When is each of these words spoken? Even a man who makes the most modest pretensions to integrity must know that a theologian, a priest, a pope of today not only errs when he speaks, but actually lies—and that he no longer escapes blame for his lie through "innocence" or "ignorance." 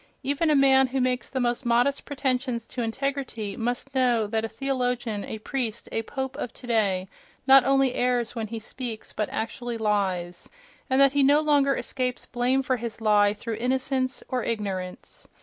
Even 0.23 0.49
a 0.49 0.55
man 0.55 0.87
who 0.87 0.99
makes 0.99 1.29
the 1.29 1.39
most 1.39 1.63
modest 1.63 2.05
pretensions 2.05 2.65
to 2.65 2.81
integrity 2.81 3.55
must 3.55 3.93
know 3.93 4.25
that 4.25 4.43
a 4.43 4.49
theologian, 4.49 5.23
a 5.23 5.37
priest, 5.37 5.87
a 5.91 6.01
pope 6.01 6.35
of 6.37 6.51
today 6.51 7.07
not 7.45 7.63
only 7.65 7.93
errs 7.93 8.33
when 8.35 8.47
he 8.47 8.57
speaks, 8.57 9.13
but 9.13 9.29
actually 9.31 9.77
lies—and 9.77 10.99
that 10.99 11.13
he 11.13 11.21
no 11.21 11.39
longer 11.39 11.75
escapes 11.77 12.25
blame 12.25 12.63
for 12.63 12.77
his 12.77 12.99
lie 12.99 13.31
through 13.35 13.57
"innocence" 13.57 14.23
or 14.27 14.43
"ignorance." 14.43 15.27